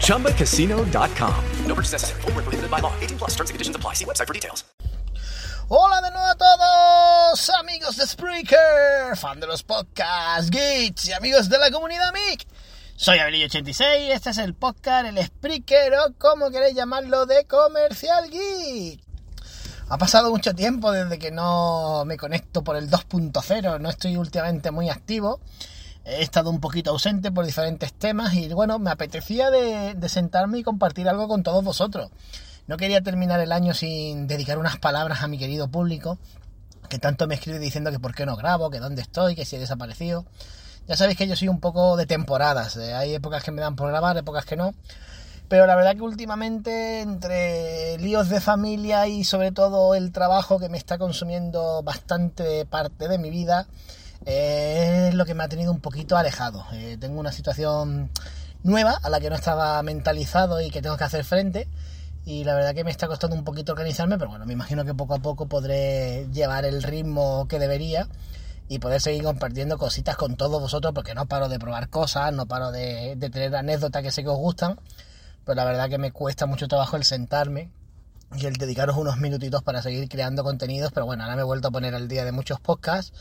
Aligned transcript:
ChumbaCasino.com. 0.00 1.44
No 1.66 1.74
purchase 1.74 1.92
necessary. 1.92 2.20
Void 2.22 2.34
where 2.36 2.42
prohibited 2.42 2.70
by 2.70 2.80
law. 2.80 2.92
18 3.00 3.18
plus 3.18 3.34
terms 3.34 3.50
and 3.50 3.54
conditions 3.54 3.76
apply. 3.76 3.94
See 3.94 4.06
website 4.06 4.26
for 4.26 4.34
details. 4.34 4.64
Hola 5.68 6.00
de 6.00 6.12
nuevo 6.12 6.26
a 6.26 6.36
todos, 6.36 7.50
amigos 7.58 7.96
de 7.96 8.06
Spreaker, 8.06 9.16
fan 9.16 9.40
de 9.40 9.48
los 9.48 9.64
podcasts, 9.64 10.48
geeks 10.48 11.08
y 11.08 11.12
amigos 11.12 11.48
de 11.48 11.58
la 11.58 11.72
comunidad 11.72 12.12
MIC. 12.12 12.46
Soy 12.94 13.18
Abelillo86 13.18 14.06
y 14.06 14.12
este 14.12 14.30
es 14.30 14.38
el 14.38 14.54
podcast, 14.54 15.08
el 15.08 15.18
Spreaker 15.26 15.92
o 15.94 16.14
como 16.18 16.52
queréis 16.52 16.76
llamarlo, 16.76 17.26
de 17.26 17.46
Comercial 17.46 18.30
Geek. 18.30 19.02
Ha 19.88 19.98
pasado 19.98 20.30
mucho 20.30 20.54
tiempo 20.54 20.92
desde 20.92 21.18
que 21.18 21.32
no 21.32 22.04
me 22.06 22.16
conecto 22.16 22.62
por 22.62 22.76
el 22.76 22.88
2.0, 22.88 23.80
no 23.80 23.90
estoy 23.90 24.16
últimamente 24.16 24.70
muy 24.70 24.88
activo. 24.88 25.40
He 26.08 26.22
estado 26.22 26.50
un 26.50 26.60
poquito 26.60 26.90
ausente 26.90 27.32
por 27.32 27.44
diferentes 27.44 27.92
temas 27.92 28.32
y 28.34 28.48
bueno, 28.54 28.78
me 28.78 28.90
apetecía 28.90 29.50
de, 29.50 30.08
sentarme 30.08 30.60
y 30.60 30.62
compartir 30.62 31.08
algo 31.08 31.26
con 31.26 31.42
todos 31.42 31.64
vosotros. 31.64 32.10
No 32.68 32.76
quería 32.76 33.00
terminar 33.00 33.40
el 33.40 33.50
año 33.50 33.74
sin 33.74 34.28
dedicar 34.28 34.56
unas 34.58 34.78
palabras 34.78 35.22
a 35.22 35.26
mi 35.26 35.36
querido 35.36 35.66
público, 35.66 36.16
que 36.88 37.00
tanto 37.00 37.26
me 37.26 37.34
escribe 37.34 37.58
diciendo 37.58 37.90
que 37.90 37.98
por 37.98 38.14
qué 38.14 38.24
no 38.24 38.36
grabo, 38.36 38.70
que 38.70 38.78
dónde 38.78 39.02
estoy, 39.02 39.34
que 39.34 39.44
si 39.44 39.56
he 39.56 39.58
desaparecido. 39.58 40.24
Ya 40.86 40.96
sabéis 40.96 41.18
que 41.18 41.26
yo 41.26 41.34
soy 41.34 41.48
un 41.48 41.58
poco 41.58 41.96
de 41.96 42.06
temporadas, 42.06 42.76
eh, 42.76 42.94
hay 42.94 43.14
épocas 43.14 43.42
que 43.42 43.50
me 43.50 43.60
dan 43.60 43.74
por 43.74 43.88
grabar, 43.88 44.16
épocas 44.16 44.44
que 44.44 44.54
no. 44.54 44.74
Pero 45.48 45.66
la 45.66 45.74
verdad 45.74 45.96
que 45.96 46.02
últimamente, 46.02 47.00
entre 47.00 47.98
líos 47.98 48.28
de 48.28 48.40
familia 48.40 49.08
y 49.08 49.24
sobre 49.24 49.50
todo 49.50 49.96
el 49.96 50.12
trabajo 50.12 50.60
que 50.60 50.68
me 50.68 50.78
está 50.78 50.98
consumiendo 50.98 51.82
bastante 51.82 52.64
parte 52.64 53.08
de 53.08 53.18
mi 53.18 53.30
vida, 53.30 53.66
es 54.26 55.14
lo 55.14 55.24
que 55.24 55.34
me 55.34 55.44
ha 55.44 55.48
tenido 55.48 55.72
un 55.72 55.80
poquito 55.80 56.16
alejado. 56.16 56.66
Eh, 56.72 56.96
tengo 57.00 57.18
una 57.20 57.32
situación 57.32 58.10
nueva 58.64 58.98
a 59.02 59.08
la 59.08 59.20
que 59.20 59.30
no 59.30 59.36
estaba 59.36 59.80
mentalizado 59.82 60.60
y 60.60 60.70
que 60.70 60.82
tengo 60.82 60.96
que 60.96 61.04
hacer 61.04 61.24
frente. 61.24 61.68
Y 62.24 62.42
la 62.42 62.56
verdad 62.56 62.74
que 62.74 62.82
me 62.82 62.90
está 62.90 63.06
costando 63.06 63.36
un 63.36 63.44
poquito 63.44 63.70
organizarme, 63.70 64.18
pero 64.18 64.30
bueno, 64.30 64.44
me 64.46 64.52
imagino 64.52 64.84
que 64.84 64.94
poco 64.94 65.14
a 65.14 65.20
poco 65.20 65.46
podré 65.46 66.26
llevar 66.32 66.64
el 66.64 66.82
ritmo 66.82 67.46
que 67.48 67.60
debería 67.60 68.08
y 68.68 68.80
poder 68.80 69.00
seguir 69.00 69.22
compartiendo 69.22 69.78
cositas 69.78 70.16
con 70.16 70.36
todos 70.36 70.60
vosotros, 70.60 70.92
porque 70.92 71.14
no 71.14 71.26
paro 71.26 71.48
de 71.48 71.60
probar 71.60 71.88
cosas, 71.88 72.32
no 72.32 72.46
paro 72.46 72.72
de, 72.72 73.14
de 73.16 73.30
tener 73.30 73.54
anécdotas 73.54 74.02
que 74.02 74.10
sé 74.10 74.24
que 74.24 74.28
os 74.28 74.38
gustan, 74.38 74.80
pero 75.44 75.54
la 75.54 75.64
verdad 75.64 75.88
que 75.88 75.98
me 75.98 76.10
cuesta 76.10 76.46
mucho 76.46 76.66
trabajo 76.66 76.96
el 76.96 77.04
sentarme 77.04 77.70
y 78.36 78.46
el 78.46 78.54
dedicaros 78.54 78.96
unos 78.96 79.18
minutitos 79.18 79.62
para 79.62 79.80
seguir 79.82 80.08
creando 80.08 80.42
contenidos, 80.42 80.90
pero 80.92 81.06
bueno, 81.06 81.22
ahora 81.22 81.36
me 81.36 81.42
he 81.42 81.44
vuelto 81.44 81.68
a 81.68 81.70
poner 81.70 81.94
al 81.94 82.08
día 82.08 82.24
de 82.24 82.32
muchos 82.32 82.58
podcasts 82.58 83.12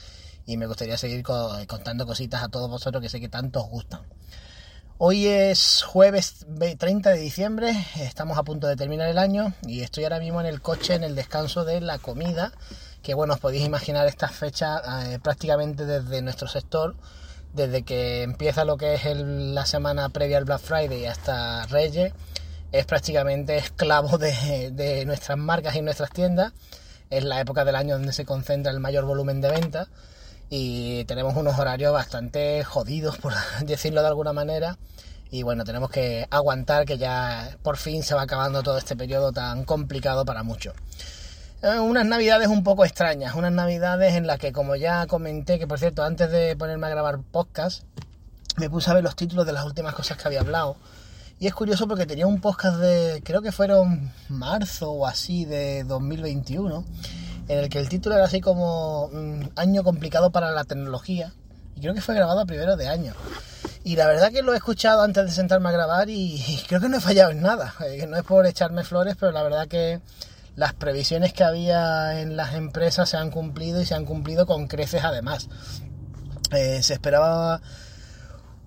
y 0.46 0.58
me 0.58 0.68
gustaría 0.68 0.98
seguir 0.98 1.24
co- 1.24 1.56
contando 1.68 2.06
cositas 2.06 2.44
a 2.44 2.50
todos 2.50 2.70
vosotros 2.70 3.02
que 3.02 3.10
sé 3.10 3.20
que 3.20 3.30
tanto 3.30 3.62
os 3.62 3.70
gustan. 3.70 4.02
Hoy 4.98 5.28
es 5.28 5.84
jueves 5.84 6.46
ve- 6.48 6.76
30 6.78 7.10
de 7.10 7.20
diciembre, 7.20 7.74
estamos 8.00 8.38
a 8.38 8.44
punto 8.44 8.68
de 8.68 8.78
terminar 8.78 9.10
el 9.10 9.18
año 9.18 9.54
y 9.68 9.82
estoy 9.82 10.04
ahora 10.06 10.20
mismo 10.20 10.40
en 10.40 10.46
el 10.48 10.62
coche 10.62 10.96
en 10.96 11.04
el 11.04 11.16
descanso 11.16 11.66
de 11.66 11.82
la 11.82 11.98
comida, 11.98 12.54
que 13.02 13.14
bueno, 13.14 13.34
os 13.34 13.40
podéis 13.40 13.66
imaginar 13.66 14.08
estas 14.08 14.32
fechas 14.32 14.82
eh, 15.08 15.20
prácticamente 15.22 15.86
desde 15.86 16.22
nuestro 16.22 16.48
sector, 16.48 16.96
desde 17.54 17.84
que 17.84 18.24
empieza 18.24 18.64
lo 18.64 18.78
que 18.78 18.94
es 18.94 19.04
la 19.06 19.66
semana 19.66 20.08
previa 20.10 20.38
al 20.38 20.46
Black 20.46 20.62
Friday 20.62 21.06
hasta 21.06 21.66
Reyes, 21.68 22.14
es 22.72 22.86
prácticamente 22.86 23.58
esclavo 23.58 24.18
de, 24.18 24.72
de 24.72 25.06
nuestras 25.06 25.38
marcas 25.38 25.76
y 25.76 25.82
nuestras 25.82 26.10
tiendas, 26.12 26.54
es 27.10 27.24
la 27.26 27.42
época 27.42 27.66
del 27.66 27.76
año 27.76 27.96
donde 27.96 28.14
se 28.14 28.26
concentra 28.26 28.72
el 28.72 28.80
mayor 28.80 29.04
volumen 29.06 29.42
de 29.42 29.50
ventas 29.52 29.88
y 30.50 31.06
tenemos 31.06 31.36
unos 31.36 31.58
horarios 31.58 31.94
bastante 31.94 32.64
jodidos, 32.64 33.18
por 33.18 33.34
decirlo 33.66 34.02
de 34.02 34.08
alguna 34.08 34.34
manera. 34.34 34.78
Y 35.32 35.44
bueno, 35.44 35.64
tenemos 35.64 35.90
que 35.90 36.28
aguantar 36.30 36.86
que 36.86 36.98
ya 36.98 37.58
por 37.64 37.78
fin 37.78 38.04
se 38.04 38.16
va 38.16 38.22
acabando 38.22 38.64
todo 38.64 38.78
este 38.78 38.96
periodo 38.96 39.32
tan 39.32 39.66
complicado 39.66 40.24
para 40.24 40.44
muchos. 40.44 40.74
Eh, 41.62 41.80
Unas 41.80 42.06
navidades 42.06 42.48
un 42.48 42.64
poco 42.64 42.86
extrañas, 42.86 43.36
unas 43.36 43.52
navidades 43.52 44.14
en 44.14 44.28
las 44.28 44.40
que 44.40 44.52
como 44.52 44.76
ya 44.76 45.08
comenté, 45.08 45.58
que 45.58 45.68
por 45.68 45.80
cierto, 45.80 46.04
antes 46.04 46.32
de 46.32 46.56
ponerme 46.56 46.88
a 46.88 46.92
grabar 46.92 47.20
podcast, 47.32 47.84
me 48.58 48.70
puse 48.70 48.92
a 48.92 48.94
ver 48.94 49.04
los 49.04 49.16
títulos 49.16 49.46
de 49.46 49.54
las 49.54 49.66
últimas 49.66 49.96
cosas 49.96 50.18
que 50.18 50.28
había 50.28 50.42
hablado. 50.42 50.78
Y 51.40 51.48
es 51.48 51.54
curioso 51.54 51.88
porque 51.88 52.06
tenía 52.06 52.28
un 52.28 52.40
podcast 52.40 52.78
de, 52.78 53.22
creo 53.26 53.42
que 53.42 53.52
fueron 53.52 54.14
marzo 54.30 54.92
o 54.92 55.06
así 55.06 55.44
de 55.44 55.84
2021, 55.84 56.86
en 57.48 57.60
el 57.60 57.70
que 57.70 57.80
el 57.80 57.90
título 57.90 58.16
era 58.16 58.26
así 58.26 58.42
como 58.42 59.10
mm, 59.12 59.50
Año 59.56 59.84
complicado 59.84 60.32
para 60.32 60.52
la 60.52 60.64
tecnología. 60.64 61.34
Y 61.76 61.82
creo 61.82 61.94
que 61.94 62.02
fue 62.02 62.16
grabado 62.16 62.40
a 62.40 62.46
primero 62.46 62.78
de 62.78 62.88
año. 62.88 63.14
Y 63.84 63.96
la 63.98 64.08
verdad 64.08 64.32
que 64.32 64.42
lo 64.42 64.54
he 64.54 64.58
escuchado 64.58 65.04
antes 65.04 65.26
de 65.26 65.32
sentarme 65.32 65.70
a 65.70 65.74
grabar 65.74 66.10
y, 66.10 66.42
creo 66.68 66.82
que 66.82 66.90
no 66.90 66.98
he 66.98 67.02
fallado 67.02 67.32
en 67.32 67.42
nada. 67.42 67.74
Eh, 67.88 68.08
no 68.08 68.18
es 68.18 68.24
por 68.24 68.46
echarme 68.46 68.84
flores, 68.84 69.16
pero 69.20 69.32
la 69.32 69.44
verdad 69.44 69.68
que 69.68 70.02
las 70.56 70.74
previsiones 70.74 71.34
que 71.34 71.44
había 71.44 72.22
en 72.22 72.38
las 72.38 72.54
empresas 72.56 73.10
se 73.10 73.18
han 73.18 73.30
cumplido 73.30 73.82
y 73.82 73.86
se 73.86 73.94
han 73.94 74.06
cumplido 74.06 74.46
con 74.46 74.68
creces 74.68 75.04
además. 75.04 75.50
Eh, 76.52 76.82
se 76.82 76.94
esperaba 76.94 77.62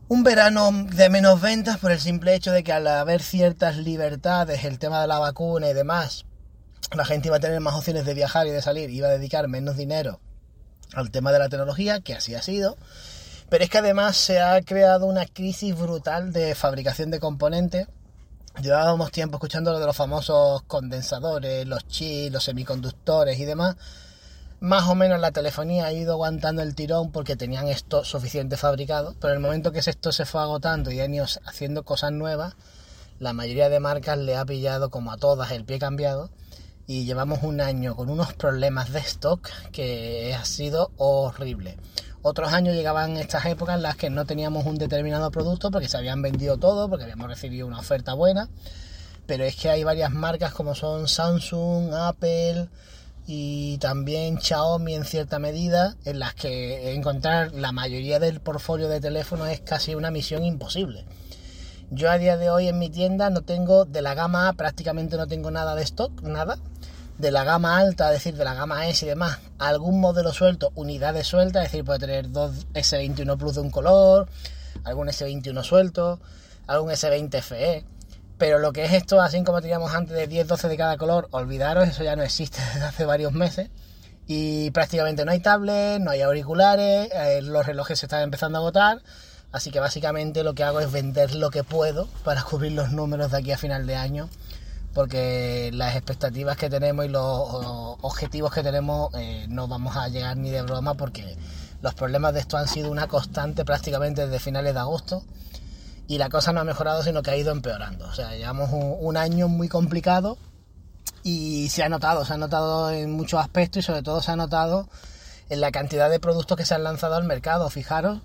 un 0.08 0.22
verano 0.22 0.70
de 0.72 1.10
menos 1.10 1.40
ventas 1.40 1.78
por 1.78 1.92
el 1.92 2.00
simple 2.00 2.34
hecho 2.34 2.52
de 2.52 2.62
que 2.62 2.72
al 2.72 2.86
haber 2.86 3.22
ciertas 3.22 3.76
libertades, 3.76 4.64
el 4.64 4.78
tema 4.78 5.00
de 5.00 5.06
la 5.06 5.18
vacuna 5.18 5.68
y 5.68 5.74
demás, 5.74 6.24
la 6.96 7.04
gente 7.04 7.28
iba 7.28 7.36
a 7.36 7.40
tener 7.40 7.60
más 7.60 7.74
opciones 7.74 8.04
de 8.06 8.14
viajar 8.14 8.46
y 8.46 8.50
de 8.50 8.62
salir, 8.62 8.90
iba 8.90 9.08
a 9.08 9.12
dedicar 9.12 9.46
menos 9.48 9.76
dinero 9.76 10.20
al 10.94 11.10
tema 11.10 11.32
de 11.32 11.38
la 11.38 11.48
tecnología, 11.48 12.00
que 12.00 12.14
así 12.14 12.34
ha 12.34 12.42
sido. 12.42 12.76
Pero 13.48 13.64
es 13.64 13.70
que 13.70 13.78
además 13.78 14.16
se 14.16 14.40
ha 14.40 14.60
creado 14.62 15.06
una 15.06 15.26
crisis 15.26 15.76
brutal 15.76 16.32
de 16.32 16.54
fabricación 16.54 17.10
de 17.10 17.20
componentes. 17.20 17.86
Llevábamos 18.60 19.12
tiempo 19.12 19.36
escuchando 19.36 19.72
lo 19.72 19.78
de 19.78 19.86
los 19.86 19.96
famosos 19.96 20.62
condensadores, 20.62 21.66
los 21.66 21.86
chips, 21.86 22.32
los 22.32 22.44
semiconductores 22.44 23.38
y 23.38 23.44
demás. 23.44 23.76
Más 24.60 24.88
o 24.88 24.94
menos 24.94 25.20
la 25.20 25.30
telefonía 25.30 25.86
ha 25.86 25.92
ido 25.92 26.14
aguantando 26.14 26.62
el 26.62 26.74
tirón 26.74 27.12
porque 27.12 27.36
tenían 27.36 27.68
esto 27.68 28.04
suficiente 28.04 28.56
fabricado, 28.56 29.14
pero 29.20 29.32
el 29.32 29.40
momento 29.40 29.70
que 29.70 29.78
esto 29.78 30.10
se 30.10 30.24
fue 30.24 30.40
agotando 30.40 30.90
y 30.90 31.00
han 31.00 31.14
ido 31.14 31.26
haciendo 31.46 31.84
cosas 31.84 32.10
nuevas, 32.10 32.56
la 33.20 33.32
mayoría 33.32 33.68
de 33.68 33.78
marcas 33.78 34.18
le 34.18 34.36
ha 34.36 34.44
pillado 34.44 34.90
como 34.90 35.12
a 35.12 35.16
todas 35.16 35.52
el 35.52 35.64
pie 35.64 35.78
cambiado 35.78 36.28
y 36.88 37.04
llevamos 37.04 37.42
un 37.42 37.60
año 37.60 37.94
con 37.94 38.08
unos 38.08 38.32
problemas 38.32 38.90
de 38.90 39.00
stock 39.00 39.46
que 39.72 40.34
ha 40.34 40.44
sido 40.46 40.90
horrible. 40.96 41.76
Otros 42.22 42.50
años 42.54 42.74
llegaban 42.74 43.18
estas 43.18 43.44
épocas 43.44 43.76
en 43.76 43.82
las 43.82 43.96
que 43.96 44.08
no 44.08 44.24
teníamos 44.24 44.64
un 44.64 44.76
determinado 44.76 45.30
producto 45.30 45.70
porque 45.70 45.86
se 45.86 45.98
habían 45.98 46.22
vendido 46.22 46.56
todo, 46.56 46.88
porque 46.88 47.04
habíamos 47.04 47.28
recibido 47.28 47.66
una 47.66 47.78
oferta 47.78 48.14
buena, 48.14 48.48
pero 49.26 49.44
es 49.44 49.54
que 49.54 49.68
hay 49.68 49.84
varias 49.84 50.10
marcas 50.10 50.52
como 50.54 50.74
son 50.74 51.08
Samsung, 51.08 51.92
Apple 51.92 52.70
y 53.26 53.76
también 53.76 54.40
Xiaomi 54.40 54.94
en 54.94 55.04
cierta 55.04 55.38
medida, 55.38 55.94
en 56.06 56.18
las 56.18 56.34
que 56.34 56.94
encontrar 56.94 57.52
la 57.52 57.70
mayoría 57.70 58.18
del 58.18 58.40
portfolio 58.40 58.88
de 58.88 59.02
teléfonos 59.02 59.48
es 59.48 59.60
casi 59.60 59.94
una 59.94 60.10
misión 60.10 60.42
imposible. 60.42 61.04
Yo 61.90 62.10
a 62.10 62.18
día 62.18 62.36
de 62.36 62.50
hoy 62.50 62.68
en 62.68 62.78
mi 62.78 62.90
tienda 62.90 63.30
no 63.30 63.42
tengo, 63.42 63.84
de 63.84 64.02
la 64.02 64.14
gama 64.14 64.52
prácticamente 64.54 65.16
no 65.16 65.26
tengo 65.26 65.50
nada 65.50 65.74
de 65.74 65.82
stock, 65.82 66.22
nada. 66.22 66.58
De 67.18 67.30
la 67.30 67.44
gama 67.44 67.76
alta, 67.78 68.08
es 68.08 68.22
decir, 68.22 68.36
de 68.36 68.44
la 68.44 68.54
gama 68.54 68.88
S 68.88 69.04
y 69.04 69.08
demás, 69.08 69.38
algún 69.58 70.00
modelo 70.00 70.32
suelto, 70.32 70.70
unidades 70.76 71.26
sueltas, 71.26 71.66
es 71.66 71.72
decir, 71.72 71.84
puede 71.84 71.98
tener 71.98 72.30
dos 72.30 72.66
S21 72.74 73.36
Plus 73.36 73.56
de 73.56 73.60
un 73.60 73.70
color, 73.70 74.28
algún 74.84 75.08
S21 75.08 75.62
suelto, 75.64 76.20
algún 76.66 76.90
S20 76.90 77.42
FE. 77.42 77.84
Pero 78.38 78.60
lo 78.60 78.72
que 78.72 78.84
es 78.84 78.92
esto, 78.92 79.20
así 79.20 79.42
como 79.42 79.60
teníamos 79.60 79.92
antes 79.94 80.16
de 80.16 80.28
10, 80.28 80.46
12 80.46 80.68
de 80.68 80.76
cada 80.76 80.96
color, 80.96 81.28
olvidaros, 81.32 81.88
eso 81.88 82.04
ya 82.04 82.14
no 82.14 82.22
existe 82.22 82.60
desde 82.74 82.86
hace 82.86 83.04
varios 83.04 83.32
meses. 83.32 83.68
Y 84.28 84.70
prácticamente 84.70 85.24
no 85.24 85.32
hay 85.32 85.40
tablets, 85.40 86.00
no 86.00 86.10
hay 86.10 86.20
auriculares, 86.20 87.08
eh, 87.12 87.40
los 87.42 87.66
relojes 87.66 87.98
se 87.98 88.06
están 88.06 88.22
empezando 88.22 88.58
a 88.58 88.60
agotar. 88.60 89.02
Así 89.50 89.70
que 89.70 89.80
básicamente 89.80 90.44
lo 90.44 90.54
que 90.54 90.62
hago 90.62 90.80
es 90.80 90.92
vender 90.92 91.34
lo 91.34 91.50
que 91.50 91.64
puedo 91.64 92.06
para 92.22 92.42
cubrir 92.44 92.72
los 92.72 92.92
números 92.92 93.32
de 93.32 93.38
aquí 93.38 93.52
a 93.52 93.58
final 93.58 93.86
de 93.86 93.96
año. 93.96 94.28
Porque 94.94 95.70
las 95.72 95.94
expectativas 95.94 96.56
que 96.56 96.70
tenemos 96.70 97.04
y 97.04 97.08
los 97.08 97.22
objetivos 98.00 98.52
que 98.52 98.62
tenemos 98.62 99.14
eh, 99.14 99.46
no 99.48 99.68
vamos 99.68 99.96
a 99.96 100.08
llegar 100.08 100.36
ni 100.36 100.50
de 100.50 100.62
broma 100.62 100.94
porque 100.94 101.36
los 101.82 101.94
problemas 101.94 102.34
de 102.34 102.40
esto 102.40 102.56
han 102.56 102.66
sido 102.66 102.90
una 102.90 103.06
constante 103.06 103.64
prácticamente 103.64 104.26
desde 104.26 104.40
finales 104.40 104.74
de 104.74 104.80
agosto 104.80 105.22
y 106.08 106.16
la 106.16 106.30
cosa 106.30 106.52
no 106.52 106.60
ha 106.60 106.64
mejorado, 106.64 107.02
sino 107.02 107.22
que 107.22 107.30
ha 107.30 107.36
ido 107.36 107.52
empeorando. 107.52 108.06
O 108.06 108.14
sea, 108.14 108.34
llevamos 108.34 108.70
un, 108.72 109.16
año 109.18 109.46
muy 109.46 109.68
complicado 109.68 110.38
y 111.22 111.68
se 111.68 111.82
ha 111.82 111.90
notado, 111.90 112.24
se 112.24 112.32
ha 112.32 112.38
notado 112.38 112.90
en 112.90 113.12
muchos 113.12 113.40
aspectos 113.40 113.80
y 113.80 113.86
sobre 113.86 114.02
todo 114.02 114.22
se 114.22 114.32
ha 114.32 114.36
notado 114.36 114.88
en 115.50 115.60
la 115.60 115.70
cantidad 115.70 116.08
de 116.08 116.18
productos 116.18 116.56
que 116.56 116.64
se 116.64 116.74
han 116.74 116.82
lanzado 116.82 117.14
al 117.14 117.24
mercado. 117.24 117.68
Fijaros 117.68 118.20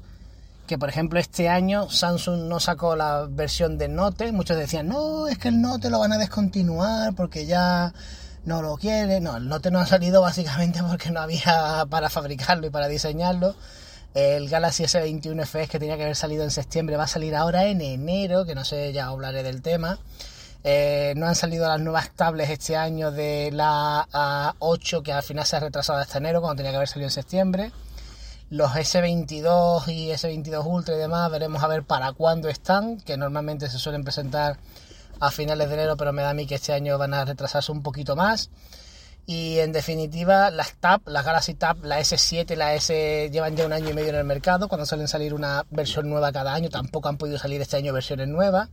que, 0.67 0.77
por 0.77 0.89
ejemplo, 0.89 1.19
este 1.19 1.49
año 1.49 1.89
Samsung 1.89 2.47
no 2.47 2.59
sacó 2.59 2.95
la 2.95 3.27
versión 3.29 3.77
de 3.77 3.87
Note. 3.87 4.31
Muchos 4.31 4.57
decían, 4.57 4.87
no, 4.87 5.27
es 5.27 5.37
que 5.37 5.49
el 5.49 5.61
Note 5.61 5.89
lo 5.89 5.99
van 5.99 6.13
a 6.13 6.17
descontinuar 6.17 7.13
porque 7.15 7.45
ya 7.45 7.93
no 8.45 8.61
lo 8.61 8.77
quiere. 8.77 9.19
No, 9.19 9.37
el 9.37 9.47
Note 9.47 9.71
no 9.71 9.79
ha 9.79 9.85
salido 9.85 10.21
básicamente 10.21 10.81
porque 10.87 11.11
no 11.11 11.19
había 11.19 11.85
para 11.89 12.09
fabricarlo 12.09 12.67
y 12.67 12.69
para 12.69 12.87
diseñarlo. 12.87 13.55
El 14.13 14.47
Galaxy 14.47 14.83
S21 14.83 15.45
FE 15.45 15.67
que 15.67 15.79
tenía 15.79 15.97
que 15.97 16.03
haber 16.03 16.15
salido 16.15 16.43
en 16.43 16.51
septiembre 16.51 16.97
va 16.97 17.05
a 17.05 17.07
salir 17.07 17.35
ahora 17.35 17.65
en 17.65 17.81
enero, 17.81 18.45
que 18.45 18.53
no 18.53 18.63
sé, 18.63 18.93
ya 18.93 19.07
hablaré 19.07 19.41
del 19.41 19.61
tema. 19.61 19.97
Eh, 20.63 21.13
no 21.17 21.27
han 21.27 21.35
salido 21.35 21.67
las 21.67 21.79
nuevas 21.81 22.11
tablets 22.11 22.51
este 22.51 22.77
año 22.77 23.11
de 23.11 23.49
la 23.51 24.07
A8 24.13 25.01
que 25.03 25.11
al 25.11 25.23
final 25.23 25.45
se 25.45 25.57
ha 25.57 25.59
retrasado 25.59 25.99
hasta 25.99 26.19
enero 26.19 26.39
cuando 26.39 26.57
tenía 26.57 26.71
que 26.71 26.77
haber 26.77 26.87
salido 26.87 27.07
en 27.07 27.11
septiembre. 27.11 27.71
Los 28.53 28.73
S22 28.73 29.87
y 29.87 30.11
S22 30.11 30.63
Ultra 30.63 30.93
y 30.93 30.99
demás 30.99 31.31
veremos 31.31 31.63
a 31.63 31.67
ver 31.67 31.81
para 31.81 32.13
cuándo 32.13 32.49
están, 32.49 32.97
que 32.97 33.17
normalmente 33.17 33.67
se 33.67 33.79
suelen 33.79 34.03
presentar 34.03 34.59
a 35.19 35.31
finales 35.31 35.69
de 35.69 35.73
enero, 35.73 35.97
pero 35.97 36.13
me 36.13 36.21
da 36.21 36.29
a 36.29 36.33
mí 36.35 36.45
que 36.45 36.53
este 36.53 36.71
año 36.71 36.99
van 36.99 37.15
a 37.15 37.25
retrasarse 37.25 37.71
un 37.71 37.81
poquito 37.81 38.15
más. 38.15 38.51
Y 39.25 39.57
en 39.57 39.71
definitiva, 39.71 40.51
las 40.51 40.75
Tab, 40.75 41.01
las 41.07 41.25
Galaxy 41.25 41.55
Tab, 41.55 41.83
la 41.83 41.99
S7, 41.99 42.55
la 42.55 42.75
S 42.75 43.31
llevan 43.31 43.55
ya 43.55 43.65
un 43.65 43.73
año 43.73 43.89
y 43.89 43.93
medio 43.95 44.09
en 44.09 44.17
el 44.17 44.23
mercado, 44.23 44.67
cuando 44.67 44.85
suelen 44.85 45.07
salir 45.07 45.33
una 45.33 45.65
versión 45.71 46.07
nueva 46.07 46.31
cada 46.31 46.53
año, 46.53 46.69
tampoco 46.69 47.09
han 47.09 47.17
podido 47.17 47.39
salir 47.39 47.59
este 47.59 47.77
año 47.77 47.91
versiones 47.91 48.27
nuevas. 48.27 48.69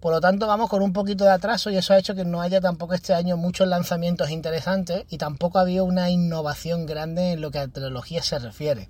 Por 0.00 0.12
lo 0.12 0.20
tanto, 0.20 0.46
vamos 0.46 0.70
con 0.70 0.82
un 0.82 0.92
poquito 0.92 1.24
de 1.24 1.30
atraso 1.30 1.70
y 1.70 1.76
eso 1.76 1.92
ha 1.92 1.98
hecho 1.98 2.14
que 2.14 2.24
no 2.24 2.40
haya 2.40 2.60
tampoco 2.60 2.94
este 2.94 3.12
año 3.12 3.36
muchos 3.36 3.68
lanzamientos 3.68 4.30
interesantes 4.30 5.04
y 5.10 5.18
tampoco 5.18 5.58
había 5.58 5.82
una 5.82 6.10
innovación 6.10 6.86
grande 6.86 7.32
en 7.32 7.40
lo 7.40 7.50
que 7.50 7.58
a 7.58 7.68
tecnología 7.68 8.22
se 8.22 8.38
refiere. 8.38 8.88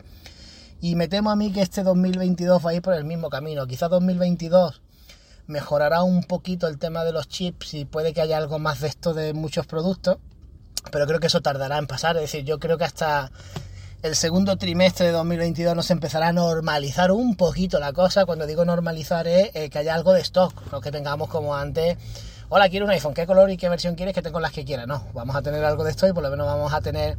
Y 0.80 0.94
me 0.94 1.08
temo 1.08 1.30
a 1.30 1.36
mí 1.36 1.52
que 1.52 1.62
este 1.62 1.82
2022 1.82 2.64
va 2.64 2.70
a 2.70 2.74
ir 2.74 2.82
por 2.82 2.94
el 2.94 3.04
mismo 3.04 3.28
camino. 3.28 3.66
Quizás 3.66 3.90
2022 3.90 4.80
mejorará 5.46 6.02
un 6.04 6.22
poquito 6.22 6.68
el 6.68 6.78
tema 6.78 7.04
de 7.04 7.12
los 7.12 7.28
chips 7.28 7.74
y 7.74 7.84
puede 7.84 8.14
que 8.14 8.20
haya 8.20 8.36
algo 8.36 8.58
más 8.58 8.80
de 8.80 8.88
esto 8.88 9.12
de 9.12 9.34
muchos 9.34 9.66
productos 9.66 10.18
pero 10.90 11.06
creo 11.06 11.20
que 11.20 11.26
eso 11.26 11.42
tardará 11.42 11.78
en 11.78 11.86
pasar. 11.86 12.16
Es 12.16 12.22
decir, 12.22 12.44
yo 12.44 12.58
creo 12.58 12.78
que 12.78 12.84
hasta 12.84 13.30
el 14.02 14.16
segundo 14.16 14.56
trimestre 14.56 15.06
de 15.06 15.12
2022 15.12 15.76
nos 15.76 15.90
empezará 15.90 16.28
a 16.28 16.32
normalizar 16.32 17.12
un 17.12 17.36
poquito 17.36 17.78
la 17.78 17.92
cosa. 17.92 18.24
Cuando 18.24 18.46
digo 18.46 18.64
normalizar 18.64 19.28
es 19.28 19.50
eh, 19.54 19.68
que 19.68 19.78
haya 19.78 19.94
algo 19.94 20.12
de 20.12 20.20
stock, 20.20 20.54
no 20.72 20.80
que 20.80 20.90
tengamos 20.90 21.28
como 21.28 21.54
antes. 21.54 21.98
Hola, 22.48 22.68
quiero 22.68 22.86
un 22.86 22.92
iPhone, 22.92 23.14
¿qué 23.14 23.26
color 23.26 23.50
y 23.50 23.56
qué 23.56 23.68
versión 23.68 23.94
quieres? 23.94 24.14
Que 24.14 24.22
tengo 24.22 24.40
las 24.40 24.52
que 24.52 24.64
quiera. 24.64 24.86
No, 24.86 25.06
vamos 25.12 25.36
a 25.36 25.42
tener 25.42 25.64
algo 25.64 25.84
de 25.84 25.90
stock 25.90 26.10
y 26.10 26.12
por 26.14 26.22
lo 26.22 26.30
menos 26.30 26.46
vamos 26.46 26.72
a 26.72 26.80
tener 26.80 27.18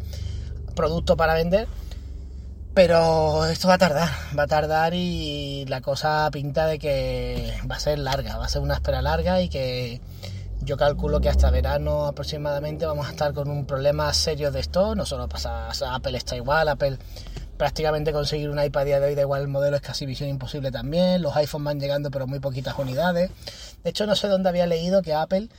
producto 0.75 1.15
para 1.15 1.35
vender. 1.35 1.67
Pero 2.73 3.45
esto 3.45 3.67
va 3.67 3.75
a 3.75 3.77
tardar, 3.77 4.09
va 4.37 4.43
a 4.43 4.47
tardar 4.47 4.93
y 4.93 5.65
la 5.67 5.81
cosa 5.81 6.29
pinta 6.31 6.65
de 6.65 6.79
que 6.79 7.53
va 7.69 7.75
a 7.75 7.79
ser 7.79 7.99
larga, 7.99 8.37
va 8.37 8.45
a 8.45 8.49
ser 8.49 8.61
una 8.61 8.75
espera 8.75 9.01
larga 9.01 9.41
y 9.41 9.49
que 9.49 9.99
yo 10.63 10.77
calculo 10.77 11.19
que 11.19 11.29
hasta 11.29 11.49
verano 11.49 12.05
aproximadamente 12.05 12.85
vamos 12.85 13.07
a 13.07 13.11
estar 13.11 13.33
con 13.33 13.49
un 13.49 13.65
problema 13.65 14.13
serio 14.13 14.51
de 14.51 14.59
esto. 14.59 14.95
No 14.95 15.05
solo 15.05 15.27
pasa, 15.27 15.69
Apple 15.93 16.17
está 16.17 16.35
igual, 16.35 16.69
Apple 16.69 16.97
prácticamente 17.57 18.11
conseguir 18.11 18.49
un 18.49 18.61
iPad 18.61 18.85
día 18.85 18.99
de 18.99 19.07
hoy 19.07 19.15
da 19.15 19.21
igual 19.21 19.41
el 19.41 19.47
modelo 19.47 19.75
es 19.75 19.81
casi 19.81 20.05
visión 20.05 20.29
imposible 20.29 20.71
también. 20.71 21.21
Los 21.21 21.35
iPhones 21.35 21.65
van 21.65 21.79
llegando 21.79 22.11
pero 22.11 22.27
muy 22.27 22.39
poquitas 22.39 22.77
unidades. 22.77 23.31
De 23.83 23.89
hecho 23.89 24.05
no 24.05 24.15
sé 24.15 24.27
dónde 24.27 24.49
había 24.49 24.67
leído 24.67 25.01
que 25.01 25.13
Apple 25.13 25.49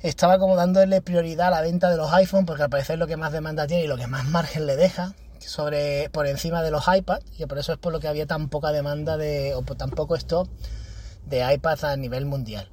estaba 0.00 0.38
como 0.38 0.56
dándole 0.56 1.00
prioridad 1.02 1.48
a 1.48 1.50
la 1.50 1.60
venta 1.62 1.90
de 1.90 1.96
los 1.96 2.12
iPhones 2.12 2.46
porque 2.46 2.62
al 2.62 2.70
parecer 2.70 2.98
lo 2.98 3.06
que 3.06 3.16
más 3.16 3.32
demanda 3.32 3.66
tiene 3.66 3.84
y 3.84 3.86
lo 3.86 3.96
que 3.96 4.06
más 4.06 4.26
margen 4.26 4.66
le 4.66 4.76
deja 4.76 5.14
sobre 5.38 6.10
por 6.10 6.26
encima 6.26 6.62
de 6.62 6.70
los 6.70 6.84
iPads 6.86 7.24
y 7.38 7.46
por 7.46 7.58
eso 7.58 7.72
es 7.72 7.78
por 7.78 7.92
lo 7.92 8.00
que 8.00 8.08
había 8.08 8.26
tan 8.26 8.48
poca 8.48 8.72
demanda 8.72 9.16
de 9.16 9.54
o 9.54 9.62
tan 9.62 9.90
poco 9.90 10.16
stock 10.16 10.48
de 11.26 11.52
iPads 11.54 11.84
a 11.84 11.96
nivel 11.96 12.26
mundial. 12.26 12.68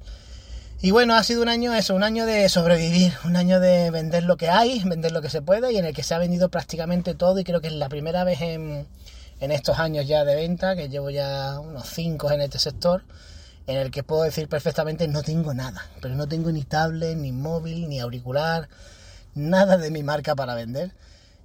Y 0.80 0.92
bueno, 0.92 1.14
ha 1.14 1.24
sido 1.24 1.42
un 1.42 1.48
año 1.48 1.74
eso, 1.74 1.96
un 1.96 2.04
año 2.04 2.24
de 2.24 2.48
sobrevivir, 2.48 3.12
un 3.24 3.34
año 3.34 3.58
de 3.58 3.90
vender 3.90 4.22
lo 4.22 4.36
que 4.36 4.48
hay, 4.48 4.80
vender 4.84 5.10
lo 5.10 5.20
que 5.20 5.28
se 5.28 5.42
puede 5.42 5.72
y 5.72 5.76
en 5.76 5.84
el 5.84 5.92
que 5.92 6.04
se 6.04 6.14
ha 6.14 6.18
vendido 6.18 6.50
prácticamente 6.50 7.16
todo 7.16 7.40
y 7.40 7.44
creo 7.44 7.60
que 7.60 7.66
es 7.66 7.72
la 7.72 7.88
primera 7.88 8.22
vez 8.22 8.40
en, 8.42 8.86
en 9.40 9.50
estos 9.50 9.80
años 9.80 10.06
ya 10.06 10.24
de 10.24 10.36
venta, 10.36 10.76
que 10.76 10.88
llevo 10.88 11.10
ya 11.10 11.58
unos 11.58 11.88
5 11.88 12.30
en 12.30 12.42
este 12.42 12.60
sector, 12.60 13.02
en 13.66 13.76
el 13.76 13.90
que 13.90 14.04
puedo 14.04 14.22
decir 14.22 14.48
perfectamente 14.48 15.08
no 15.08 15.24
tengo 15.24 15.52
nada, 15.52 15.84
pero 16.00 16.14
no 16.14 16.28
tengo 16.28 16.52
ni 16.52 16.62
tablet, 16.62 17.16
ni 17.16 17.32
móvil, 17.32 17.88
ni 17.88 17.98
auricular, 17.98 18.68
nada 19.34 19.78
de 19.78 19.90
mi 19.90 20.04
marca 20.04 20.36
para 20.36 20.54
vender. 20.54 20.92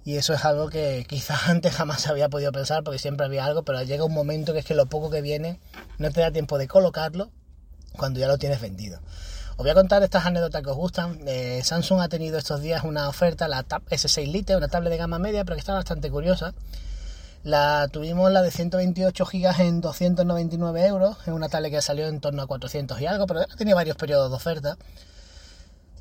Y 0.06 0.18
eso 0.18 0.36
es 0.36 0.46
algo 0.46 0.70
que 0.70 1.08
quizás 1.10 1.40
antes 1.50 1.74
jamás 1.74 2.06
había 2.06 2.30
podido 2.30 2.52
pensar 2.52 2.84
porque 2.84 3.00
siempre 3.00 3.26
había 3.26 3.46
algo, 3.46 3.64
pero 3.64 3.82
llega 3.82 4.06
un 4.06 4.14
momento 4.14 4.54
que 4.54 4.60
es 4.60 4.66
que 4.66 4.76
lo 4.76 4.86
poco 4.86 5.10
que 5.10 5.22
viene 5.22 5.60
no 5.98 6.12
te 6.12 6.22
da 6.22 6.30
tiempo 6.30 6.60
de 6.60 6.68
colocarlo 6.68 7.32
cuando 7.98 8.20
ya 8.20 8.28
lo 8.28 8.38
tienes 8.38 8.62
vendido. 8.62 9.00
Os 9.52 9.58
voy 9.58 9.70
a 9.70 9.76
contar 9.76 10.02
estas 10.02 10.26
anécdotas 10.26 10.64
que 10.64 10.70
os 10.70 10.76
gustan. 10.76 11.20
Eh, 11.28 11.62
Samsung 11.64 12.02
ha 12.02 12.10
tenido 12.10 12.40
estos 12.40 12.62
días 12.62 12.84
una 12.84 13.08
oferta, 13.08 13.48
la 13.48 13.62
Tab 13.62 13.84
S6 13.86 14.32
Lite, 14.32 14.56
una 14.56 14.68
tablet 14.68 14.92
de 14.92 14.98
gama 14.98 15.20
media, 15.20 15.44
pero 15.46 15.56
que 15.56 15.60
está 15.60 15.74
bastante 15.74 16.10
curiosa. 16.10 16.54
La 17.44 17.88
tuvimos 17.92 18.32
la 18.32 18.42
de 18.42 18.52
128 18.52 19.26
GB 19.26 19.60
en 19.60 19.82
299 19.82 20.86
euros, 20.88 21.18
es 21.22 21.34
una 21.34 21.50
tablet 21.50 21.72
que 21.72 21.82
salió 21.82 22.08
en 22.08 22.20
torno 22.20 22.42
a 22.42 22.48
400 22.48 23.00
y 23.02 23.06
algo, 23.06 23.28
pero 23.28 23.46
tenía 23.58 23.76
varios 23.76 23.98
periodos 23.98 24.30
de 24.30 24.36
oferta. 24.38 24.78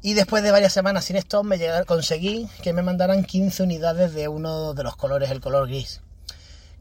Y 0.02 0.14
después 0.14 0.42
de 0.42 0.50
varias 0.50 0.72
semanas 0.72 1.04
sin 1.04 1.16
esto, 1.16 1.42
me 1.42 1.58
conseguí 1.84 2.48
que 2.62 2.72
me 2.72 2.82
mandaran 2.82 3.24
15 3.24 3.64
unidades 3.64 4.14
de 4.14 4.28
uno 4.28 4.72
de 4.72 4.82
los 4.82 4.96
colores, 4.96 5.30
el 5.30 5.40
color 5.40 5.68
gris. 5.68 6.00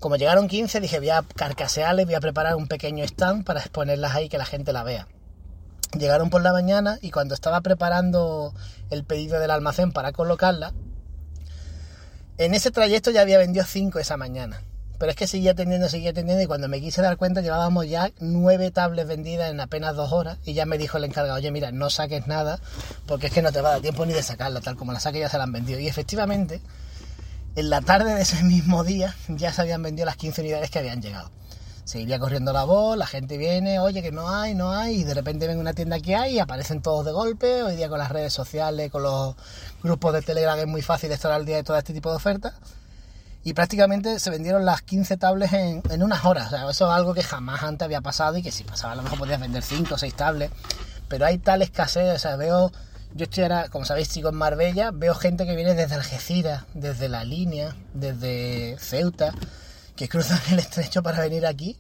Como 0.02 0.16
llegaron 0.16 0.48
15, 0.48 0.80
dije, 0.80 0.98
voy 0.98 1.12
a 1.12 1.24
carcasearles, 1.36 2.08
voy 2.08 2.16
a 2.16 2.20
preparar 2.20 2.56
un 2.56 2.68
pequeño 2.68 3.04
stand 3.04 3.46
para 3.46 3.60
exponerlas 3.60 4.16
ahí 4.16 4.30
que 4.30 4.40
la 4.40 4.46
gente 4.46 4.74
la 4.74 4.82
vea. 4.82 5.08
Llegaron 5.96 6.32
por 6.32 6.42
la 6.42 6.52
mañana 6.52 6.98
y 7.04 7.12
cuando 7.12 7.36
estaba 7.36 7.62
preparando 7.62 8.52
el 8.90 9.04
pedido 9.04 9.40
del 9.40 9.52
almacén 9.52 9.92
para 9.92 10.12
colocarla, 10.12 10.74
en 12.40 12.56
ese 12.56 12.72
trayecto 12.72 13.12
ya 13.12 13.22
había 13.22 13.38
vendido 13.38 13.64
5 13.64 14.00
esa 14.00 14.18
mañana. 14.18 14.64
Pero 14.98 15.12
es 15.12 15.16
que 15.16 15.28
seguía 15.28 15.54
teniendo, 15.54 15.88
seguía 15.88 16.14
teniendo 16.14 16.42
y 16.42 16.48
cuando 16.48 16.68
me 16.68 16.82
quise 16.82 17.04
dar 17.04 17.16
cuenta 17.18 17.42
llevábamos 17.42 17.88
ya 17.88 18.10
nueve 18.20 18.72
tablets 18.72 19.08
vendidas 19.08 19.52
en 19.52 19.60
apenas 19.60 19.96
dos 19.96 20.12
horas 20.12 20.40
y 20.46 20.54
ya 20.54 20.66
me 20.66 20.80
dijo 20.80 20.98
el 20.98 21.04
encargado, 21.04 21.38
oye 21.38 21.52
mira, 21.52 21.72
no 21.72 21.92
saques 21.92 22.26
nada 22.26 22.60
porque 23.06 23.28
es 23.28 23.34
que 23.34 23.44
no 23.44 23.52
te 23.52 23.62
va 23.62 23.70
a 23.70 23.72
dar 23.74 23.82
tiempo 23.82 24.04
ni 24.08 24.14
de 24.14 24.24
sacarla, 24.24 24.62
tal 24.62 24.78
como 24.78 24.94
la 24.94 25.00
saque 25.00 25.20
ya 25.20 25.30
se 25.30 25.38
la 25.38 25.44
han 25.44 25.52
vendido. 25.52 25.80
Y 25.80 25.88
efectivamente, 25.88 26.60
en 27.56 27.70
la 27.70 27.82
tarde 27.82 28.14
de 28.14 28.22
ese 28.22 28.44
mismo 28.44 28.84
día 28.84 29.16
ya 29.28 29.52
se 29.52 29.62
habían 29.62 29.84
vendido 29.84 30.06
las 30.06 30.18
15 30.18 30.42
unidades 30.42 30.70
que 30.70 30.80
habían 30.80 31.02
llegado. 31.02 31.30
Seguiría 31.84 32.20
corriendo 32.20 32.54
la 32.54 32.64
voz, 32.64 32.96
la 32.96 33.08
gente 33.08 33.38
viene, 33.38 33.80
oye 33.80 34.02
que 34.02 34.12
no 34.12 34.30
hay, 34.30 34.54
no 34.54 34.72
hay, 34.72 35.02
y 35.02 35.04
de 35.04 35.14
repente 35.14 35.48
ven 35.48 35.60
una 35.60 35.74
tienda 35.74 36.00
que 36.00 36.16
hay 36.16 36.36
y 36.36 36.40
aparecen 36.40 36.82
todos 36.82 37.06
de 37.06 37.12
golpe. 37.12 37.64
Hoy 37.64 37.76
día 37.76 37.90
con 37.90 37.98
las 37.98 38.10
redes 38.12 38.32
sociales, 38.32 38.92
con 38.92 39.04
los 39.04 39.36
grupos 39.84 40.14
de 40.14 40.22
Telegram 40.22 40.58
es 40.58 40.68
muy 40.68 40.82
fácil 40.84 41.12
estar 41.12 41.32
al 41.32 41.44
día 41.44 41.58
de 41.58 41.64
todo 41.64 41.78
este 41.78 41.94
tipo 41.94 42.10
de 42.10 42.16
ofertas. 42.16 42.54
Y 43.44 43.54
prácticamente 43.54 44.20
se 44.20 44.30
vendieron 44.30 44.64
las 44.64 44.84
15 44.84 45.18
tablets 45.18 45.54
en, 45.54 46.04
unas 46.04 46.24
horas. 46.24 46.48
O 46.48 46.50
sea, 46.52 46.70
eso 46.70 46.86
es 46.86 46.92
algo 46.96 47.16
que 47.16 47.24
jamás 47.24 47.64
antes 47.64 47.84
había 47.84 48.02
pasado 48.02 48.38
y 48.38 48.44
que 48.44 48.52
si 48.52 48.64
pasaba 48.64 48.94
a 48.94 48.96
lo 48.96 49.02
mejor 49.02 49.18
podías 49.18 49.40
vender 49.40 49.64
5 49.64 49.96
o 49.96 49.98
6 49.98 50.14
tablets. 50.14 50.54
Pero 51.08 51.26
hay 51.26 51.40
tal 51.40 51.64
escasez, 51.64 52.16
o 52.16 52.20
sea, 52.20 52.36
veo 52.36 52.72
yo 53.14 53.24
estoy 53.24 53.44
ahora, 53.44 53.70
como 53.70 53.86
sabéis, 53.86 54.08
sigo 54.08 54.30
en 54.30 54.36
Marbella, 54.36 54.92
veo 54.92 55.14
gente 55.16 55.46
que 55.46 55.56
viene 55.56 55.76
desde 55.76 55.96
Algeciras, 55.96 56.64
desde 56.74 57.10
la 57.10 57.24
línea, 57.24 57.76
desde 57.94 58.78
Ceuta, 58.80 59.34
que 59.96 60.10
cruzan 60.10 60.40
el 60.52 60.60
estrecho 60.60 61.04
para 61.04 61.22
venir 61.22 61.46
aquí 61.46 61.78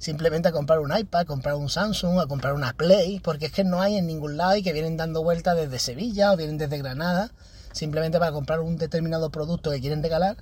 simplemente 0.00 0.48
a 0.48 0.52
comprar 0.52 0.80
un 0.80 0.96
iPad, 0.96 1.20
a 1.20 1.24
comprar 1.26 1.54
un 1.56 1.68
Samsung, 1.68 2.20
a 2.20 2.26
comprar 2.26 2.54
una 2.54 2.72
Play, 2.72 3.20
porque 3.20 3.46
es 3.46 3.52
que 3.52 3.64
no 3.64 3.82
hay 3.82 3.98
en 3.98 4.06
ningún 4.06 4.38
lado 4.38 4.56
y 4.56 4.62
que 4.62 4.72
vienen 4.72 4.96
dando 4.96 5.22
vueltas 5.22 5.54
desde 5.56 5.78
Sevilla 5.78 6.32
o 6.32 6.36
vienen 6.38 6.56
desde 6.56 6.78
Granada, 6.78 7.30
simplemente 7.72 8.18
para 8.18 8.32
comprar 8.32 8.60
un 8.60 8.78
determinado 8.78 9.30
producto 9.30 9.70
que 9.70 9.80
quieren 9.80 10.02
regalar. 10.02 10.38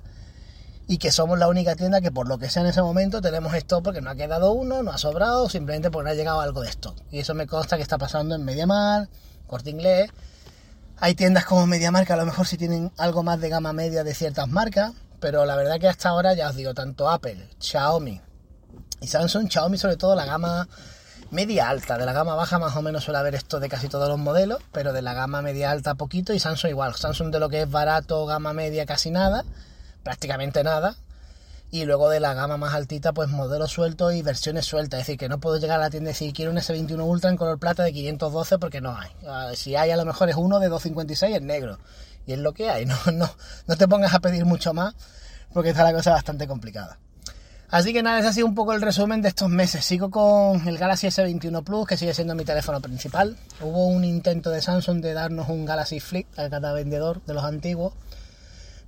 y 0.87 0.97
que 0.97 1.11
somos 1.11 1.37
la 1.37 1.47
única 1.47 1.75
tienda 1.75 2.01
que 2.01 2.11
por 2.11 2.27
lo 2.27 2.39
que 2.39 2.49
sea 2.49 2.63
en 2.63 2.69
ese 2.69 2.81
momento 2.81 3.21
tenemos 3.21 3.53
esto 3.53 3.83
porque 3.83 4.01
no 4.01 4.09
ha 4.09 4.15
quedado 4.15 4.53
uno, 4.53 4.81
no 4.81 4.91
ha 4.91 4.97
sobrado, 4.97 5.47
simplemente 5.47 5.91
porque 5.91 6.05
no 6.05 6.09
ha 6.09 6.15
llegado 6.15 6.41
algo 6.41 6.61
de 6.61 6.69
esto. 6.69 6.95
Y 7.11 7.19
eso 7.19 7.35
me 7.35 7.45
consta 7.45 7.75
que 7.77 7.83
está 7.83 7.99
pasando 7.99 8.33
en 8.33 8.43
Mediamar, 8.43 9.07
Corte 9.49 9.69
Inglés. 9.71 10.09
Hay 10.99 11.15
tiendas 11.15 11.45
como 11.45 11.65
Mediamar 11.67 12.05
que 12.05 12.13
a 12.13 12.17
lo 12.17 12.25
mejor 12.25 12.47
sí 12.47 12.57
tienen 12.57 12.91
algo 12.97 13.23
más 13.23 13.41
de 13.41 13.49
gama 13.49 13.73
media 13.73 14.03
de 14.03 14.13
ciertas 14.13 14.47
marcas, 14.47 14.93
pero 15.19 15.45
la 15.45 15.55
verdad 15.55 15.79
que 15.79 15.87
hasta 15.87 16.09
ahora 16.09 16.33
ya 16.33 16.49
os 16.49 16.55
digo, 16.55 16.73
tanto 16.73 17.09
Apple, 17.09 17.49
Xiaomi 17.59 18.21
y 19.01 19.07
Samsung, 19.07 19.49
Xiaomi 19.49 19.77
sobre 19.77 19.97
todo 19.97 20.15
la 20.15 20.25
gama 20.25 20.67
media 21.31 21.69
alta, 21.69 21.97
de 21.97 22.05
la 22.05 22.13
gama 22.13 22.35
baja 22.35 22.59
más 22.59 22.75
o 22.75 22.81
menos 22.81 23.03
suele 23.03 23.19
haber 23.19 23.35
esto 23.35 23.59
de 23.59 23.69
casi 23.69 23.87
todos 23.87 24.09
los 24.09 24.17
modelos, 24.17 24.59
pero 24.71 24.93
de 24.93 25.01
la 25.01 25.13
gama 25.13 25.41
media 25.41 25.71
alta 25.71 25.95
poquito 25.95 26.33
y 26.33 26.39
Samsung 26.39 26.71
igual, 26.71 26.95
Samsung 26.95 27.31
de 27.31 27.39
lo 27.39 27.49
que 27.49 27.61
es 27.61 27.71
barato, 27.71 28.25
gama 28.25 28.53
media 28.53 28.85
casi 28.85 29.11
nada 29.11 29.43
prácticamente 30.03 30.63
nada. 30.63 30.95
Y 31.71 31.85
luego 31.85 32.09
de 32.09 32.19
la 32.19 32.33
gama 32.33 32.57
más 32.57 32.73
altita, 32.73 33.13
pues 33.13 33.29
modelos 33.29 33.71
sueltos 33.71 34.13
y 34.13 34.21
versiones 34.23 34.65
sueltas. 34.65 35.01
Es 35.01 35.07
decir, 35.07 35.19
que 35.19 35.29
no 35.29 35.39
puedo 35.39 35.57
llegar 35.57 35.79
a 35.79 35.83
la 35.83 35.89
tienda 35.89 36.09
y 36.09 36.13
decir 36.13 36.33
quiero 36.33 36.51
un 36.51 36.57
S21 36.57 37.03
Ultra 37.05 37.29
en 37.29 37.37
color 37.37 37.59
plata 37.59 37.83
de 37.83 37.93
512 37.93 38.57
porque 38.57 38.81
no 38.81 38.97
hay. 38.97 39.09
Si 39.55 39.75
hay, 39.75 39.91
a 39.91 39.97
lo 39.97 40.05
mejor 40.05 40.29
es 40.29 40.35
uno 40.35 40.59
de 40.59 40.67
256 40.67 41.37
en 41.37 41.45
negro. 41.45 41.77
Y 42.25 42.33
es 42.33 42.39
lo 42.39 42.53
que 42.53 42.69
hay. 42.69 42.85
No, 43.05 43.11
no, 43.11 43.29
no 43.67 43.75
te 43.75 43.87
pongas 43.87 44.13
a 44.13 44.19
pedir 44.19 44.45
mucho 44.45 44.73
más 44.73 44.95
porque 45.53 45.69
está 45.69 45.83
la 45.83 45.93
cosa 45.93 46.11
bastante 46.11 46.47
complicada. 46.47 46.97
Así 47.71 47.93
que 47.93 48.01
nada, 48.01 48.17
ese 48.17 48.27
ha 48.29 48.33
sido 48.33 48.47
un 48.47 48.55
poco 48.55 48.73
el 48.73 48.81
resumen 48.81 49.21
de 49.21 49.29
estos 49.29 49.47
meses. 49.47 49.85
Sigo 49.85 50.09
con 50.09 50.67
el 50.67 50.79
Galaxy 50.79 51.05
S21 51.05 51.63
Plus, 51.63 51.87
que 51.87 51.97
sigue 51.97 52.15
siendo 52.15 52.33
mi 52.33 52.43
teléfono 52.43 52.81
principal. 52.81 53.37
Hubo 53.61 53.85
un 53.85 54.03
intento 54.03 54.49
de 54.49 54.59
Samsung 54.59 55.01
de 55.01 55.13
darnos 55.13 55.49
un 55.49 55.65
Galaxy 55.65 55.99
Flip 55.99 56.27
a 56.35 56.49
cada 56.49 56.73
vendedor 56.73 57.23
de 57.25 57.35
los 57.35 57.43
antiguos 57.43 57.93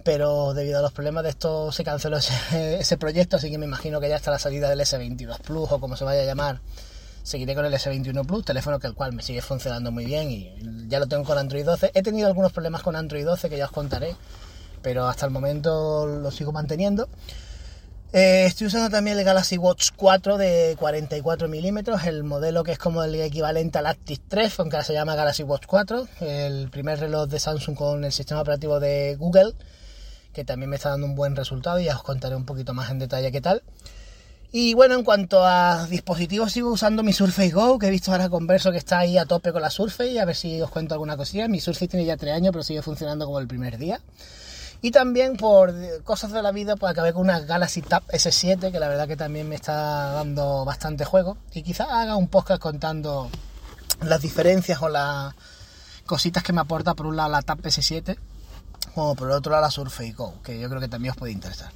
pero 0.03 0.53
debido 0.53 0.79
a 0.79 0.81
los 0.81 0.91
problemas 0.91 1.23
de 1.23 1.29
esto 1.29 1.71
se 1.71 1.83
canceló 1.83 2.17
ese, 2.51 2.97
proyecto, 2.97 3.37
así 3.37 3.49
que 3.49 3.57
me 3.57 3.65
imagino 3.65 3.99
que 3.99 4.09
ya 4.09 4.15
está 4.15 4.31
la 4.31 4.39
salida 4.39 4.69
del 4.69 4.79
S22 4.79 5.39
Plus 5.39 5.71
o 5.71 5.79
como 5.79 5.95
se 5.95 6.03
vaya 6.03 6.21
a 6.21 6.25
llamar. 6.25 6.61
Seguiré 7.23 7.53
con 7.53 7.65
el 7.65 7.73
S21 7.73 8.25
Plus, 8.25 8.45
teléfono 8.45 8.79
que 8.79 8.87
el 8.87 8.95
cual 8.95 9.13
me 9.13 9.21
sigue 9.21 9.41
funcionando 9.41 9.91
muy 9.91 10.05
bien 10.05 10.31
y 10.31 10.53
ya 10.87 10.99
lo 10.99 11.07
tengo 11.07 11.23
con 11.23 11.37
Android 11.37 11.63
12. 11.63 11.91
He 11.93 12.01
tenido 12.01 12.27
algunos 12.27 12.51
problemas 12.51 12.81
con 12.81 12.95
Android 12.95 13.25
12 13.25 13.49
que 13.49 13.57
ya 13.57 13.65
os 13.65 13.71
contaré, 13.71 14.15
pero 14.81 15.07
hasta 15.07 15.25
el 15.25 15.31
momento 15.31 16.07
lo 16.07 16.31
sigo 16.31 16.51
manteniendo. 16.51 17.07
Eh, 18.13 18.43
estoy 18.45 18.67
usando 18.67 18.89
también 18.89 19.17
el 19.17 19.23
Galaxy 19.23 19.57
Watch 19.57 19.91
4 19.95 20.37
de 20.37 20.75
44 20.77 21.47
milímetros, 21.47 22.03
el 22.03 22.25
modelo 22.25 22.63
que 22.63 22.73
es 22.73 22.77
como 22.77 23.03
el 23.03 23.15
equivalente 23.15 23.77
al 23.77 23.85
Active 23.85 24.21
3, 24.27 24.59
aunque 24.59 24.83
se 24.83 24.91
llama 24.91 25.15
Galaxy 25.15 25.43
Watch 25.43 25.65
4, 25.65 26.07
el 26.19 26.69
primer 26.69 26.99
reloj 26.99 27.29
de 27.29 27.39
Samsung 27.39 27.73
con 27.77 28.03
el 28.03 28.11
sistema 28.11 28.41
operativo 28.41 28.81
de 28.81 29.15
Google 29.17 29.53
que 30.33 30.45
también 30.45 30.69
me 30.69 30.75
está 30.75 30.89
dando 30.89 31.07
un 31.07 31.15
buen 31.15 31.35
resultado 31.35 31.79
y 31.79 31.85
ya 31.85 31.95
os 31.95 32.03
contaré 32.03 32.35
un 32.35 32.45
poquito 32.45 32.73
más 32.73 32.89
en 32.89 32.99
detalle 32.99 33.31
qué 33.31 33.41
tal. 33.41 33.63
Y 34.53 34.73
bueno, 34.73 34.95
en 34.95 35.05
cuanto 35.05 35.45
a 35.45 35.87
dispositivos, 35.87 36.51
sigo 36.51 36.71
usando 36.71 37.03
mi 37.03 37.13
Surface 37.13 37.51
Go, 37.51 37.79
que 37.79 37.87
he 37.87 37.89
visto 37.89 38.11
ahora 38.11 38.27
converso 38.27 38.71
que 38.71 38.77
está 38.77 38.99
ahí 38.99 39.17
a 39.17 39.25
tope 39.25 39.53
con 39.53 39.61
la 39.61 39.69
Surface, 39.69 40.19
a 40.19 40.25
ver 40.25 40.35
si 40.35 40.61
os 40.61 40.69
cuento 40.69 40.93
alguna 40.93 41.15
cosilla. 41.15 41.47
Mi 41.47 41.61
Surface 41.61 41.87
tiene 41.87 42.05
ya 42.05 42.17
3 42.17 42.33
años, 42.33 42.51
pero 42.51 42.61
sigue 42.61 42.81
funcionando 42.81 43.25
como 43.25 43.39
el 43.39 43.47
primer 43.47 43.77
día. 43.77 44.01
Y 44.81 44.91
también 44.91 45.37
por 45.37 45.73
cosas 46.03 46.33
de 46.33 46.41
la 46.41 46.51
vida, 46.51 46.75
pues 46.75 46.91
acabé 46.91 47.13
con 47.13 47.21
una 47.21 47.39
Galaxy 47.39 47.81
Tab 47.81 48.03
S7, 48.07 48.71
que 48.71 48.79
la 48.79 48.89
verdad 48.89 49.07
que 49.07 49.15
también 49.15 49.47
me 49.47 49.55
está 49.55 50.11
dando 50.11 50.65
bastante 50.65 51.05
juego. 51.05 51.37
Y 51.53 51.61
quizás 51.63 51.87
haga 51.89 52.17
un 52.17 52.27
podcast 52.27 52.61
contando 52.61 53.29
las 54.01 54.21
diferencias 54.21 54.81
o 54.81 54.89
las 54.89 55.33
cositas 56.05 56.43
que 56.43 56.51
me 56.51 56.59
aporta 56.59 56.93
por 56.93 57.05
un 57.05 57.15
lado 57.15 57.29
la 57.29 57.41
Tab 57.41 57.59
S7 57.59 58.17
como 58.93 59.15
por 59.15 59.29
el 59.29 59.35
otro 59.35 59.51
lado 59.51 59.63
la 59.63 59.71
Surface 59.71 60.13
Go, 60.13 60.41
que 60.43 60.59
yo 60.59 60.69
creo 60.69 60.81
que 60.81 60.87
también 60.87 61.11
os 61.11 61.17
puede 61.17 61.31
interesar. 61.31 61.71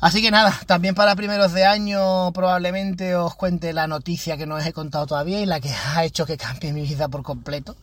Así 0.00 0.22
que 0.22 0.30
nada, 0.30 0.54
también 0.66 0.94
para 0.94 1.16
primeros 1.16 1.52
de 1.52 1.64
año 1.64 2.32
probablemente 2.32 3.16
os 3.16 3.34
cuente 3.34 3.72
la 3.72 3.88
noticia 3.88 4.36
que 4.36 4.46
no 4.46 4.54
os 4.54 4.64
he 4.64 4.72
contado 4.72 5.06
todavía 5.06 5.40
y 5.40 5.46
la 5.46 5.60
que 5.60 5.74
ha 5.94 6.04
hecho 6.04 6.24
que 6.24 6.36
cambie 6.36 6.72
mi 6.72 6.82
vida 6.82 7.08
por 7.08 7.22
completo, 7.22 7.76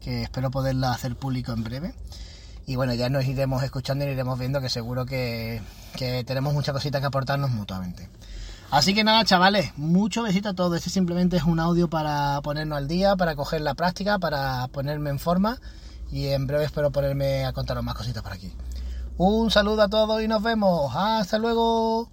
que 0.00 0.22
espero 0.22 0.50
poderla 0.50 0.92
hacer 0.92 1.16
público 1.16 1.52
en 1.52 1.62
breve. 1.62 1.94
Y 2.66 2.76
bueno, 2.76 2.94
ya 2.94 3.10
nos 3.10 3.26
iremos 3.26 3.62
escuchando 3.62 4.04
y 4.04 4.08
iremos 4.08 4.38
viendo 4.38 4.60
que 4.60 4.68
seguro 4.68 5.04
que, 5.04 5.60
que 5.96 6.24
tenemos 6.24 6.54
muchas 6.54 6.72
cositas 6.72 7.00
que 7.00 7.08
aportarnos 7.08 7.50
mutuamente. 7.50 8.08
Así 8.70 8.94
que 8.94 9.02
nada, 9.02 9.24
chavales, 9.24 9.76
mucho 9.76 10.22
besito 10.22 10.50
a 10.50 10.54
todos. 10.54 10.76
Este 10.76 10.90
simplemente 10.90 11.36
es 11.36 11.42
un 11.42 11.58
audio 11.58 11.90
para 11.90 12.40
ponernos 12.42 12.78
al 12.78 12.86
día, 12.86 13.16
para 13.16 13.34
coger 13.34 13.62
la 13.62 13.74
práctica, 13.74 14.20
para 14.20 14.68
ponerme 14.68 15.10
en 15.10 15.18
forma 15.18 15.58
y 16.12 16.28
en 16.28 16.46
breve 16.46 16.64
espero 16.64 16.90
ponerme 16.90 17.44
a 17.44 17.52
contaros 17.52 17.84
más 17.84 17.94
cositas 17.94 18.22
por 18.22 18.32
aquí. 18.32 18.52
Un 19.16 19.50
saludo 19.50 19.82
a 19.82 19.88
todos 19.88 20.22
y 20.22 20.28
nos 20.28 20.42
vemos. 20.42 20.92
Hasta 20.94 21.38
luego. 21.38 22.10